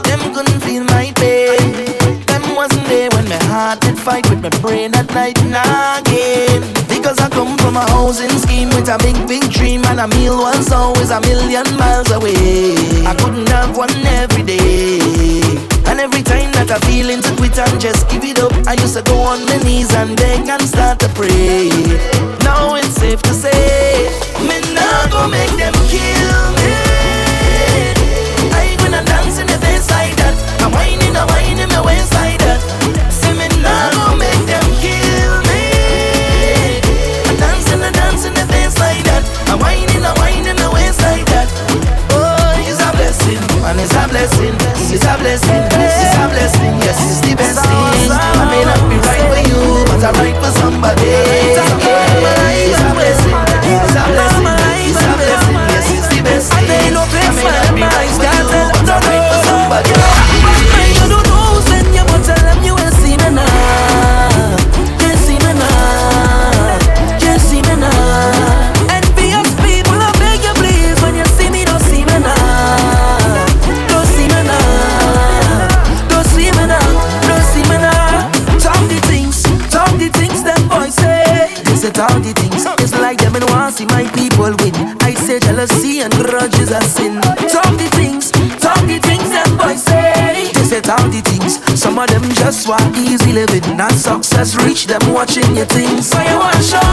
Them 0.02 0.34
couldn't 0.34 0.60
feel 0.62 0.82
my 0.84 1.12
pain. 1.14 1.94
Them 2.26 2.56
wasn't 2.56 2.86
there 2.88 3.08
when 3.10 3.28
my 3.28 3.42
heart 3.44 3.80
did 3.80 3.96
fight 3.96 4.28
with 4.28 4.42
my 4.42 4.50
brain 4.60 4.94
at 4.94 5.08
night 5.14 5.38
and 5.42 5.54
again. 5.54 6.62
Because 6.88 7.18
I 7.20 7.28
come 7.30 7.56
from 7.58 7.76
a 7.76 7.86
housing 7.90 8.36
scheme 8.38 8.68
with 8.70 8.88
a 8.88 8.98
big, 8.98 9.16
big 9.28 9.48
dream 9.50 9.84
and 9.86 10.00
a 10.00 10.08
meal 10.08 10.38
was 10.38 10.72
always 10.72 11.10
a 11.10 11.20
million 11.20 11.66
miles 11.76 12.10
away. 12.10 12.74
I 13.06 13.14
couldn't 13.14 13.48
have 13.50 13.76
one 13.76 13.94
every 14.22 14.42
day. 14.42 15.40
And 15.86 16.00
every 16.00 16.22
time 16.22 16.50
that 16.58 16.70
I 16.70 16.78
feel 16.88 17.10
into 17.10 17.30
quit 17.36 17.58
and 17.58 17.80
just 17.80 18.08
give 18.08 18.24
it 18.24 18.40
up, 18.40 18.52
I 18.66 18.72
used 18.74 18.96
to 18.96 19.02
go 19.02 19.18
on 19.20 19.44
my 19.46 19.58
knees 19.58 19.94
and 19.94 20.16
beg 20.16 20.48
and 20.48 20.62
start 20.66 20.98
to 21.00 21.08
pray. 21.10 21.68
Now 22.42 22.74
it's 22.74 22.96
safe 22.96 23.22
to 23.22 23.34
say, 23.34 23.63
blessing, 45.24 45.73
Cause 94.44 94.62
reach 94.66 94.84
them 94.84 95.00
watching 95.10 95.56
your 95.56 95.64
things. 95.64 96.10
So 96.10 96.20
you 96.20 96.38
want 96.38 96.62
show 96.62 96.83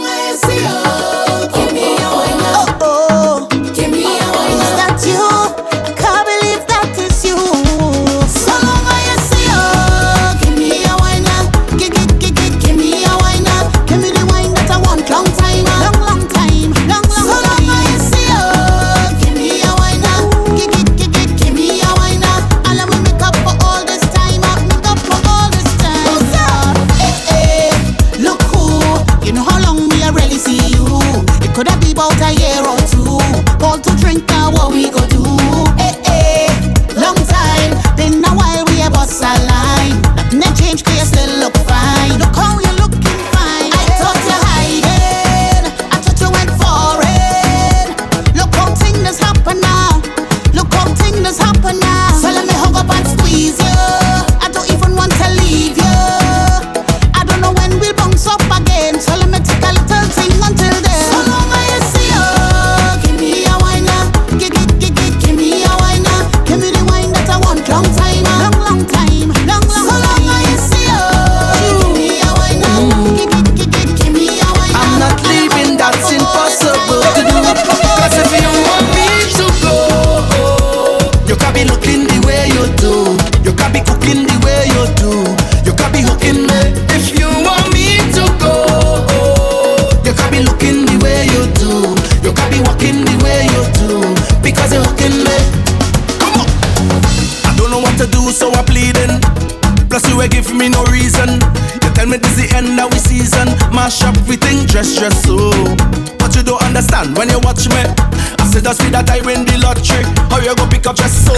Amnesia 0.00 1.19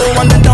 don't 0.03 0.15
wanna 0.17 0.52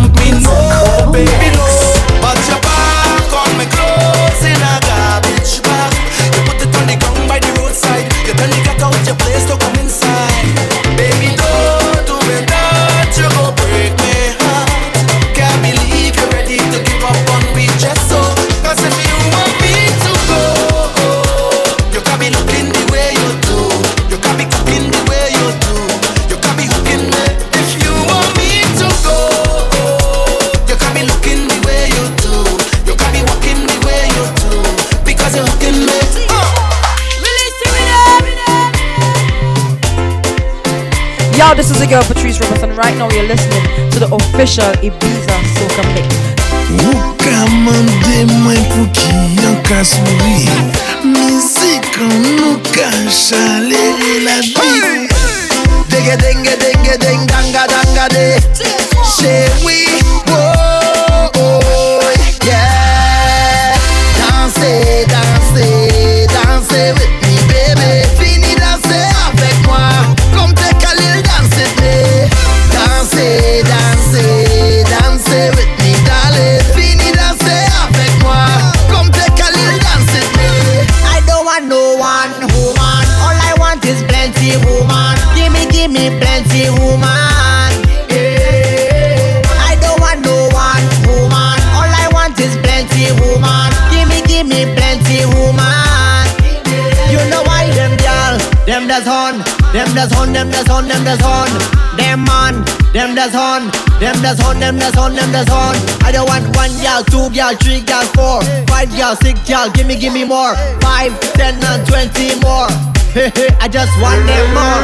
is 41.81 41.89
your 41.89 42.01
girl 42.01 42.07
Patrice 42.07 42.39
Robertson. 42.39 42.75
Right 42.75 42.95
now, 42.97 43.09
you're 43.11 43.23
listening 43.23 43.63
to 43.91 43.99
the 43.99 44.09
official 44.11 44.71
Ibiza 44.83 45.35
Soca 45.55 45.83
Mix. 45.93 46.07
O 46.83 47.15
danga 56.97 57.67
danga 57.67 58.07
de 58.09 58.39
that's 103.31 103.61
on, 103.61 103.99
them 103.99 104.17
that's 104.21 104.41
on, 104.43 104.59
them 104.59 104.77
that's 104.77 104.97
on, 104.97 105.13
them 105.13 105.31
that's 105.31 105.51
on. 105.51 105.75
I 106.01 106.11
don't 106.11 106.27
want 106.27 106.45
one 106.55 106.73
girl, 106.81 107.03
two 107.05 107.29
y'all, 107.33 107.53
three 107.53 107.85
y'all, 107.85 108.05
four, 108.17 108.41
five 108.65 108.89
y'all, 108.95 109.15
six 109.15 109.37
y'all. 109.47 109.69
Give 109.69 109.85
me, 109.85 109.95
give 109.95 110.13
me 110.13 110.23
more. 110.23 110.55
Five, 110.81 111.13
ten, 111.37 111.61
and 111.61 111.85
twenty 111.85 112.33
more. 112.41 112.69
Hey 113.13 113.29
hey, 113.35 113.49
I 113.61 113.67
just 113.67 113.93
want 114.01 114.25
them 114.25 114.45
more. 114.57 114.81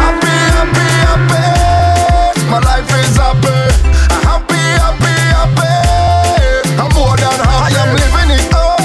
Happy, 0.00 0.32
happy, 0.56 0.88
happy. 1.04 1.44
My 2.48 2.60
life 2.64 2.88
is 2.88 3.16
happy. 3.16 3.52
Happy, 4.24 4.62
happy, 4.80 5.14
happy. 5.36 5.76
I'm 6.80 6.88
more 6.96 7.16
than 7.20 7.36
happy. 7.44 7.76
I 7.76 7.80
am 7.80 7.90
living 7.92 8.30
it 8.40 8.54
up, 8.56 8.80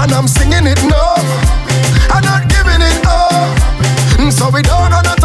and 0.00 0.12
I'm 0.12 0.28
singing 0.28 0.64
it 0.64 0.80
now. 0.88 1.20
I'm 2.16 2.24
not 2.24 2.48
giving 2.48 2.80
it 2.80 3.04
up, 3.04 4.32
so 4.32 4.48
we 4.48 4.62
don't 4.62 4.90
know 4.90 5.23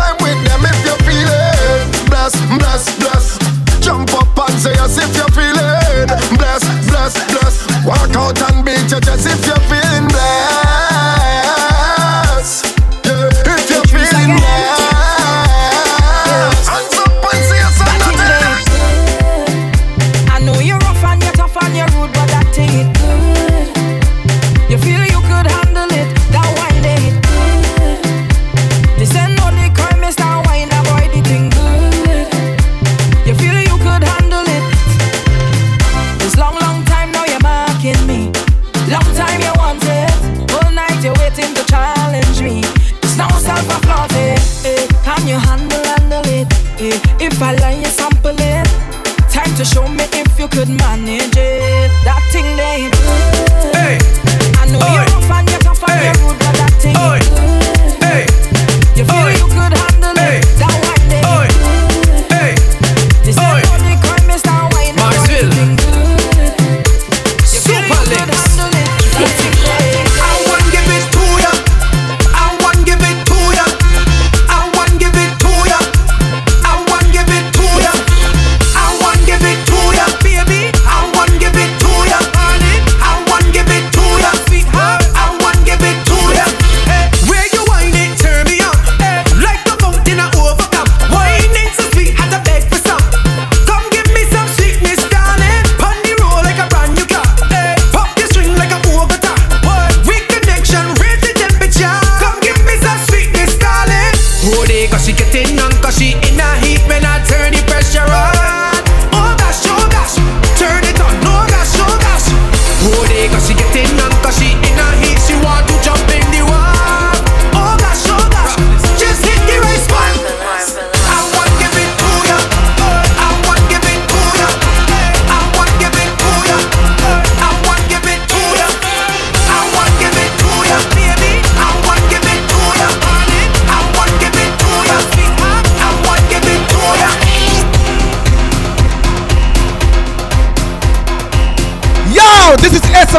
bless, 2.70 3.00
bless. 3.00 3.38
Jump 3.82 4.14
up 4.14 4.50
and 4.50 4.60
say 4.60 4.74
yes 4.74 4.98
if 4.98 5.16
you 5.16 5.28
feel 5.34 5.58
it. 5.58 6.10
Bless, 6.38 6.64
bless, 6.90 7.14
bless. 7.32 7.86
Walk 7.86 8.16
out 8.16 8.42
and 8.52 8.66
beat 8.66 8.92
your 8.92 9.02
chest 9.02 9.26
if 9.26 9.46
you 9.48 9.56
feel 9.68 9.79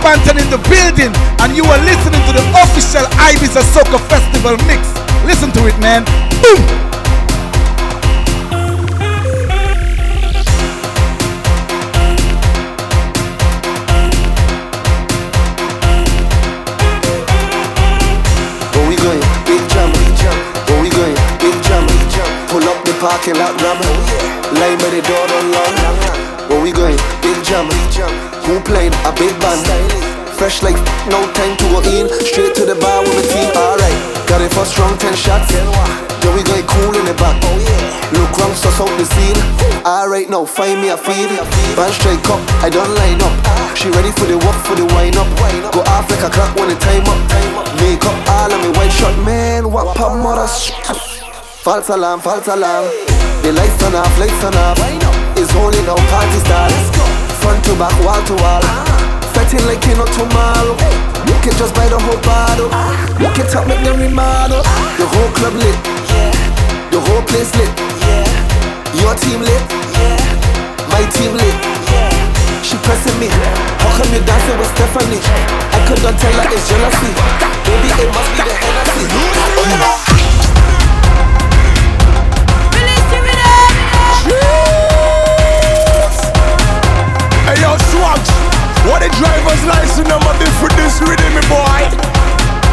is 0.00 0.06
Estebanton 0.06 0.38
in 0.42 0.50
the 0.50 0.58
building, 0.68 1.12
and 1.40 1.56
you 1.56 1.64
are 1.64 1.78
listening 1.84 2.20
to 2.26 2.32
the 2.32 2.44
official 2.62 3.04
Ibiza 3.18 3.62
Soca 3.72 3.98
Festival 4.08 4.56
mix. 4.66 4.80
Listen 5.26 5.50
to 5.52 5.66
it, 5.66 5.78
man. 5.80 6.04
Boom! 6.40 6.60
Where 18.74 18.88
we 18.88 18.96
going? 18.96 19.20
Big 19.44 19.62
jam. 19.70 19.90
Where 20.66 20.82
we 20.82 20.90
going? 20.90 21.16
Big 21.40 21.56
jam. 21.62 21.86
Pull 22.48 22.64
up 22.64 22.84
the 22.84 22.92
parking 23.00 23.36
lot, 23.36 23.60
ram. 23.62 23.78
Line 24.58 24.78
by 24.78 24.90
the 24.90 25.02
door, 25.02 25.26
don't 25.28 25.52
long. 25.52 26.48
Where 26.48 26.60
we 26.62 26.72
going? 26.72 26.98
Big 27.22 27.42
jam. 27.44 27.68
Who 28.46 28.60
playing 28.60 28.92
a 29.04 29.12
big 29.12 29.38
band? 29.40 29.69
Fresh 30.50 30.74
like 30.74 30.82
no 31.06 31.22
time 31.30 31.54
to 31.62 31.66
go 31.70 31.78
in. 31.86 32.10
Straight 32.26 32.58
to 32.58 32.66
the 32.66 32.74
bar 32.74 33.06
with 33.06 33.14
the 33.14 33.26
team. 33.30 33.46
Alright, 33.54 33.94
got 34.26 34.42
it 34.42 34.50
for 34.50 34.66
strong 34.66 34.98
ten 34.98 35.14
shots. 35.14 35.46
Then 35.46 36.34
we 36.34 36.42
going 36.42 36.66
cool 36.66 36.90
in 36.90 37.06
the 37.06 37.14
back. 37.22 37.38
Look 38.10 38.34
round, 38.34 38.58
suss 38.58 38.82
out 38.82 38.90
the 38.98 39.06
scene. 39.06 39.38
Alright, 39.86 40.26
now 40.26 40.42
find 40.42 40.82
me 40.82 40.90
a 40.90 40.98
feed. 40.98 41.30
Band 41.78 41.94
straight 41.94 42.18
up, 42.26 42.42
I 42.66 42.68
don't 42.68 42.90
line 42.98 43.22
up. 43.22 43.30
She 43.78 43.94
ready 43.94 44.10
for 44.10 44.26
the 44.26 44.42
walk, 44.42 44.58
for 44.66 44.74
the 44.74 44.90
wind 44.90 45.14
up. 45.22 45.30
Go 45.70 45.86
off 45.86 46.10
like 46.10 46.26
a 46.26 46.30
clock 46.34 46.50
when 46.58 46.66
the 46.66 46.74
time 46.82 47.06
up. 47.06 47.20
Make 47.78 48.02
up 48.02 48.18
all 48.34 48.50
of 48.50 48.58
me 48.58 48.74
white 48.74 48.90
shot, 48.90 49.14
man. 49.22 49.70
What 49.70 49.94
pop 49.94 50.18
mother? 50.18 50.50
False 50.50 51.94
alarm, 51.94 52.18
false 52.18 52.50
alarm. 52.50 52.90
The 53.46 53.54
lights 53.54 53.78
turn 53.78 53.94
off, 53.94 54.10
lights 54.18 54.34
turn 54.42 54.58
off. 54.58 54.82
It's 55.38 55.54
only 55.54 55.78
now 55.86 55.94
party 56.10 56.42
start. 56.42 56.74
Front 57.38 57.62
to 57.70 57.78
back, 57.78 57.94
wall 58.02 58.18
to 58.18 58.34
wall. 58.42 58.89
Fetting 59.40 59.64
like 59.64 59.80
you 59.88 59.96
know 59.96 60.04
tomorrow. 60.04 60.76
You 61.24 61.32
can 61.40 61.56
just 61.56 61.72
buy 61.72 61.88
the 61.88 61.96
whole 61.96 62.20
bottle. 62.28 62.68
You 63.16 63.32
can 63.32 63.48
top 63.48 63.64
make 63.66 63.80
them 63.80 63.96
remodel. 63.96 64.60
The 65.00 65.08
whole 65.08 65.32
club 65.32 65.56
lit. 65.56 65.72
The 66.92 67.00
whole 67.00 67.24
place 67.24 67.48
lit. 67.56 67.72
Yeah 68.04 69.00
Your 69.00 69.16
team 69.16 69.40
lit. 69.40 69.64
Yeah 69.96 70.92
My 70.92 71.08
team 71.08 71.32
lit. 71.32 71.56
She 72.60 72.76
pressing 72.84 73.16
me. 73.16 73.32
How 73.80 73.96
come 73.96 74.12
you 74.12 74.20
dancing 74.28 74.60
with 74.60 74.68
Stephanie? 74.76 75.24
I 75.72 75.88
could 75.88 76.02
not 76.04 76.20
tell 76.20 76.36
her 76.36 76.44
it's 76.52 76.68
jealousy. 76.68 77.08
Baby, 77.64 77.88
it 77.96 78.12
must 78.12 78.28
be 78.36 78.44
the 78.44 78.52
Hennessy. 78.60 79.99
What 88.90 89.06
the 89.06 89.10
driver's 89.14 89.62
license 89.64 90.08
number 90.10 90.34
be 90.42 90.50
for 90.58 90.68
this 90.74 90.98
rhythm, 90.98 91.30
me 91.30 91.42
boy? 91.46 91.82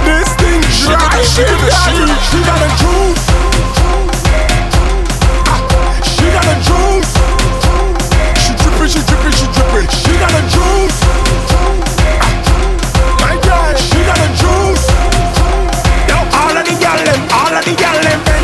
This 0.02 0.26
thing 0.42 0.62
dry, 0.82 1.22
she 1.22 1.46
got 1.46 1.94
it, 1.94 2.10
she 2.26 2.40
got 2.42 2.58
a 2.58 2.70
juice. 2.82 3.24
She 6.02 6.26
got 6.34 6.48
a 6.50 6.58
juice. 6.66 7.12
She 8.42 8.52
dripping, 8.58 8.90
she 8.90 9.02
dripping, 9.06 9.36
she 9.38 9.46
dripping. 9.54 9.88
She 9.94 10.14
got 10.18 10.34
a 10.34 10.44
juice. 10.50 10.98
My 13.22 13.38
girl, 13.46 13.76
she 13.78 14.00
got 14.10 14.18
a 14.18 14.30
juice. 14.42 14.86
Yo, 16.10 16.18
all 16.34 16.58
of 16.58 16.66
the 16.66 16.74
gyal 16.82 16.98
them, 17.06 17.22
all 17.32 17.54
of 17.54 17.64
the 17.64 17.74
gyal 17.78 18.02
them 18.02 18.37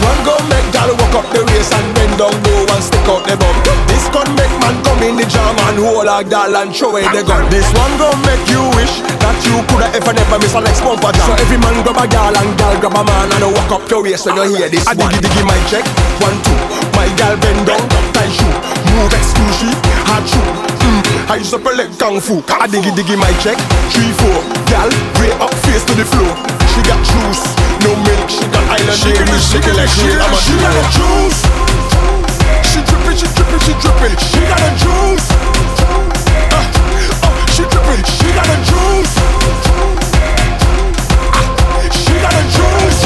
one 0.00 0.20
go 0.24 0.34
make 0.48 0.66
gal 0.72 0.90
walk 0.96 1.14
up 1.20 1.26
the 1.32 1.44
race 1.52 1.70
and 1.72 1.86
bend 1.94 2.14
down 2.18 2.34
low 2.44 2.64
and 2.74 2.82
stick 2.82 3.06
out 3.08 3.22
the 3.28 3.36
bum. 3.36 3.56
This 3.88 4.04
gun 4.12 4.28
make 4.36 4.52
man 4.60 4.76
come 4.84 5.02
in 5.04 5.14
the 5.16 5.26
jam 5.28 5.56
and 5.68 5.78
hold 5.80 6.08
a 6.08 6.24
gal 6.24 6.54
and 6.56 6.72
throw 6.74 6.90
away 6.90 7.06
the 7.12 7.22
gun. 7.24 7.44
This 7.52 7.68
one 7.76 7.92
go 8.00 8.08
make 8.24 8.44
you 8.48 8.62
wish 8.76 9.02
that 9.20 9.36
you 9.44 9.60
coulda 9.68 9.88
ever 9.92 10.12
never 10.12 10.38
miss 10.40 10.54
a 10.56 10.60
next 10.60 10.80
bumper 10.80 11.12
jam. 11.12 11.26
So 11.28 11.32
every 11.36 11.58
man 11.60 11.76
grab 11.84 12.00
a 12.00 12.06
gal 12.08 12.32
and 12.32 12.50
gal 12.56 12.74
grab 12.80 12.96
a 12.96 13.02
man 13.04 13.28
and 13.34 13.52
walk 13.52 13.70
up 13.76 13.84
your 13.90 14.02
waist 14.02 14.26
when 14.26 14.36
you 14.40 14.56
hear 14.56 14.68
this. 14.72 14.86
I 14.88 14.94
diggy 14.96 15.20
diggy 15.20 15.42
my 15.44 15.58
check, 15.68 15.84
one 16.22 16.36
two. 16.44 16.56
My 16.96 17.08
gal 17.16 17.36
bend 17.40 17.68
down, 17.68 17.82
tight 18.12 18.32
shoe, 18.32 18.54
move 18.92 19.12
exclusive, 19.12 19.76
hard 20.08 20.24
shoe. 20.28 20.48
Mm, 20.84 21.00
I 21.30 21.34
use 21.40 21.52
up 21.52 21.64
a 21.64 21.72
leg 21.76 21.90
kung 21.98 22.20
fu. 22.20 22.40
I 22.48 22.66
diggy 22.66 22.92
diggy 22.96 23.16
my 23.16 23.32
check, 23.40 23.58
three 23.92 24.12
four. 24.20 24.38
Gal, 24.68 24.88
way 25.20 25.32
up 25.40 25.52
face 25.64 25.84
to 25.88 25.94
the 25.94 26.04
floor. 26.04 26.59
She 26.70 26.80
got 26.86 27.00
juice, 27.04 27.42
no 27.84 27.90
milk. 28.06 28.28
She 28.30 28.44
got 28.54 28.64
island 28.70 28.98
She 28.98 29.10
dairy, 29.12 29.26
give 29.26 29.34
me- 29.34 29.38
she 29.40 29.48
she 29.50 29.58
give 29.60 29.74
me- 29.74 29.80
like 29.80 29.90
she- 29.90 30.06
real. 30.06 30.22
I'm 30.22 30.32
a 30.32 30.36
she 30.36 30.54
got 30.62 30.74
a 30.74 30.84
juice. 30.96 31.40
She 32.70 32.78
dripping, 32.88 33.16
she 33.20 33.26
dripping, 33.36 33.60
she 33.66 33.72
dripping. 33.82 34.14
She 34.30 34.40
got 34.50 34.60
a 34.60 34.70
juice. 34.82 35.26
Uh, 36.50 36.62
oh, 37.26 37.34
she 37.54 37.62
dripping, 37.72 38.02
she 38.16 38.28
got 38.38 38.46
a 38.46 38.56
juice. 38.68 39.12
She 42.00 42.14
got 42.22 42.34
a 42.34 42.44
juice. 42.54 43.00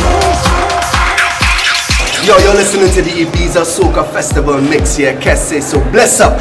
Yo, 2.26 2.36
you're 2.38 2.54
listening 2.54 2.90
to 2.92 3.02
the 3.02 3.10
Ibiza 3.24 3.64
Soca 3.64 4.04
Festival 4.12 4.60
mix 4.60 4.96
here, 4.96 5.14
Kesse, 5.20 5.60
so 5.62 5.78
bless 5.90 6.20
up. 6.20 6.40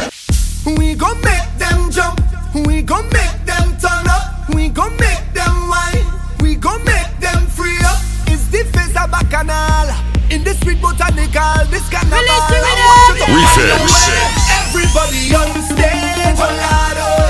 We 0.78 0.96
gon' 0.96 1.20
make 1.22 1.58
them 1.58 1.90
jump. 1.92 2.22
We 2.66 2.82
gon' 2.82 3.08
make 3.10 3.46
them 3.46 3.76
turn 3.82 4.08
up. 4.08 4.50
We 4.56 4.70
gon' 4.70 4.96
make 4.98 5.34
them 5.34 5.68
wine. 5.70 6.06
We 6.40 6.56
gon' 6.56 6.84
make 6.86 6.93
In 10.54 10.60
the 10.60 10.66
street 10.66 10.82
botanical, 10.82 11.66
this 11.72 11.90
carnival. 11.90 12.14
I 12.14 12.78
want 12.86 13.18
you 13.18 13.26
to 13.26 13.32
Refix. 13.34 13.90
Everybody 14.70 15.34
on 15.34 15.50
stage, 15.66 16.38
oh 16.38 16.46
Lord, 16.46 16.98
oh. 17.02 17.23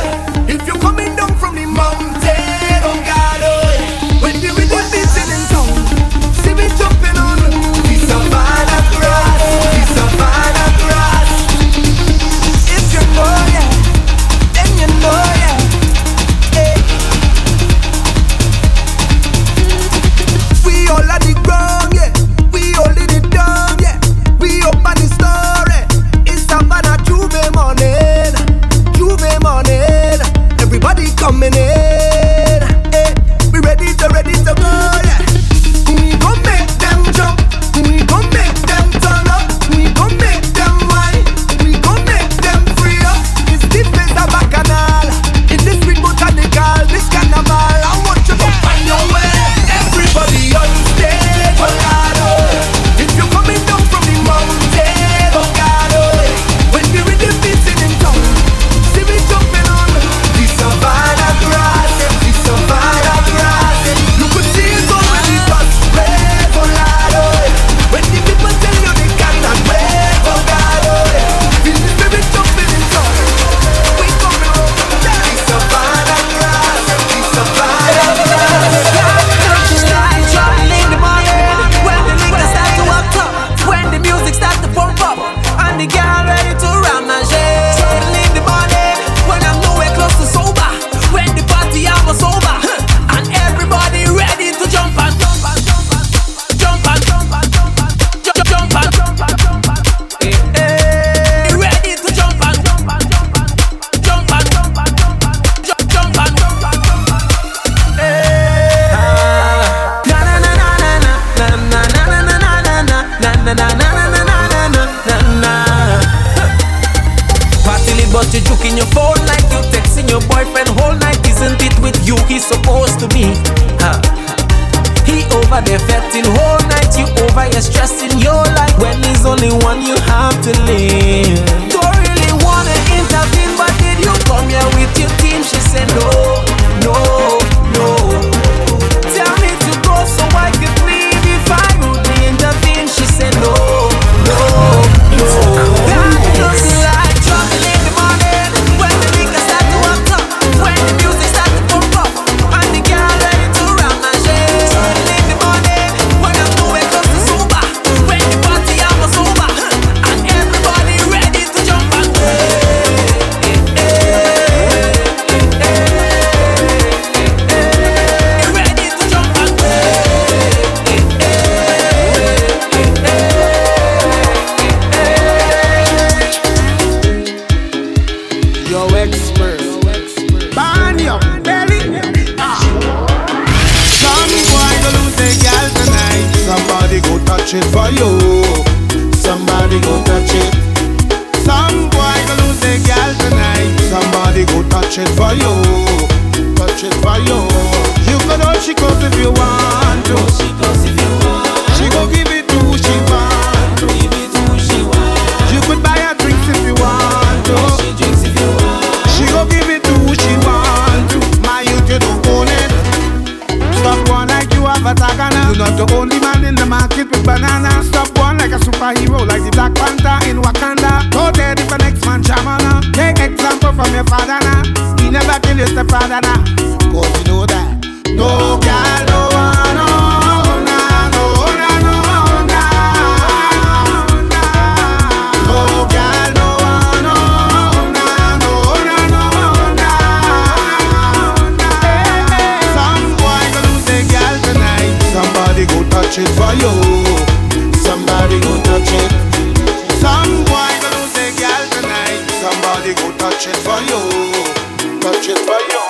touch 253.34 253.47
it 253.47 253.57
for 253.65 253.79
you, 253.89 254.99
touch 255.01 255.27
it 255.27 255.39
for 255.39 255.59
you. 255.65 255.81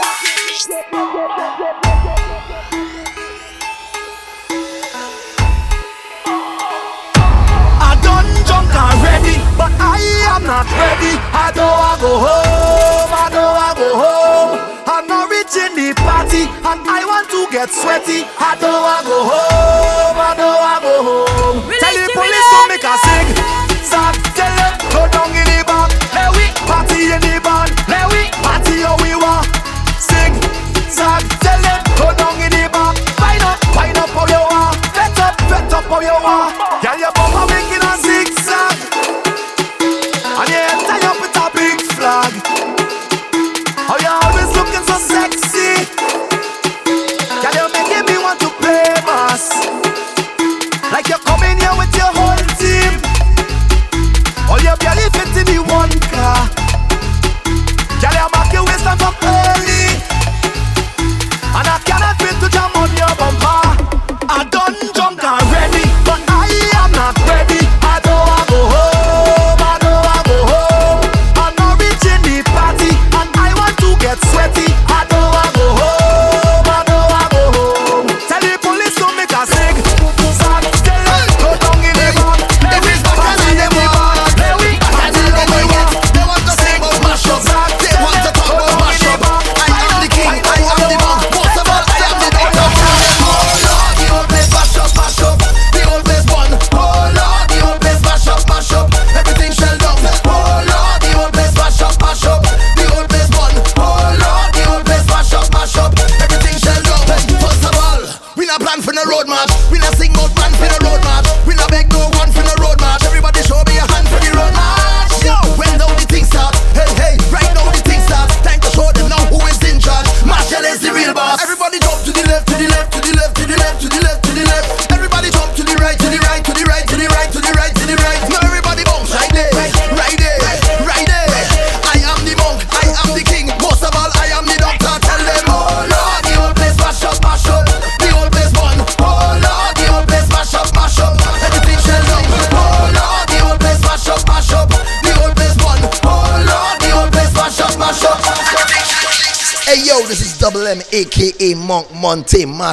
I 7.84 8.00
done 8.02 8.32
drunk 8.48 8.72
already, 8.72 9.36
but 9.58 9.72
I 9.76 10.00
am 10.32 10.44
not 10.48 10.64
ready. 10.72 11.20
I 11.36 11.52
know 11.56 11.68
I 11.68 11.98
go 12.00 12.12
home, 12.24 13.12
I 13.12 13.28
know 13.36 13.52
I 13.52 13.74
go 13.76 13.90
home. 14.00 14.60
I'm 14.88 15.08
not 15.08 15.30
reaching 15.30 15.76
the 15.76 15.94
party, 16.00 16.44
and 16.48 16.80
I 16.88 17.04
want 17.04 17.30
to 17.30 17.48
get 17.52 17.70
sweaty. 17.70 18.24
I 18.40 18.56
know 18.62 18.72
I 18.72 19.04
go 19.04 19.20
home, 19.20 20.18
I 20.18 20.32
know 20.40 20.48
I 20.48 20.80
go 20.80 20.94
home. 21.04 21.60
Tell 21.80 21.94
the 21.94 22.08
police 22.14 22.48
to 22.56 22.68
make 22.70 22.84
a 22.86 22.96
sing. 23.04 23.53
tiene 27.20 27.43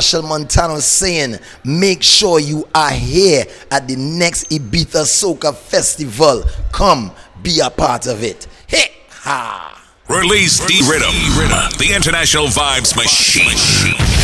Machel 0.00 0.26
Montano 0.26 0.78
saying, 0.78 1.36
make 1.62 2.02
sure 2.02 2.40
you 2.40 2.66
are 2.74 2.90
here 2.90 3.44
at 3.70 3.86
the 3.86 3.96
next 3.96 4.48
Ibiza 4.48 5.04
Soca 5.04 5.54
Festival. 5.54 6.42
Come 6.72 7.12
be 7.42 7.60
a 7.60 7.68
part 7.68 8.06
of 8.06 8.22
it. 8.22 8.46
Hey, 8.66 8.92
ha! 9.10 9.76
Release 10.08 10.66
D 10.66 10.80
Rhythm, 10.90 11.14
the 11.76 11.92
international 11.94 12.46
vibes 12.46 12.96
machine. 12.96 14.19